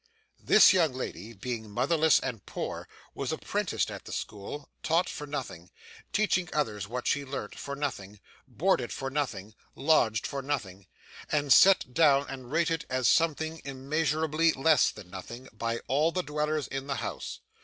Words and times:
This 0.39 0.73
young 0.73 0.93
lady, 0.93 1.31
being 1.31 1.69
motherless 1.69 2.19
and 2.19 2.43
poor, 2.43 2.87
was 3.13 3.31
apprenticed 3.31 3.91
at 3.91 4.05
the 4.05 4.11
school 4.11 4.67
taught 4.81 5.07
for 5.07 5.27
nothing 5.27 5.69
teaching 6.11 6.49
others 6.51 6.87
what 6.87 7.05
she 7.05 7.23
learnt, 7.23 7.53
for 7.53 7.75
nothing 7.75 8.19
boarded 8.47 8.91
for 8.91 9.11
nothing 9.11 9.53
lodged 9.75 10.25
for 10.25 10.41
nothing 10.41 10.87
and 11.31 11.53
set 11.53 11.93
down 11.93 12.25
and 12.29 12.51
rated 12.51 12.83
as 12.89 13.07
something 13.07 13.61
immeasurably 13.63 14.53
less 14.53 14.89
than 14.89 15.11
nothing, 15.11 15.47
by 15.53 15.77
all 15.85 16.11
the 16.11 16.23
dwellers 16.23 16.65
in 16.67 16.87
the 16.87 16.95
house. 16.95 17.41